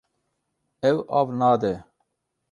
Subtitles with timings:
[0.89, 1.73] Ew av nade.